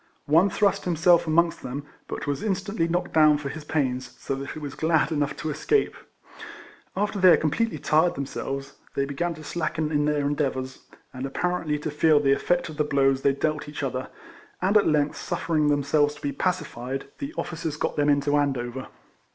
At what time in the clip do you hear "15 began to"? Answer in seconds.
9.07-9.43